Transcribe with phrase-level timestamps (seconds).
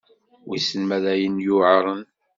[0.47, 2.01] Wissen ma d ayen yuεren.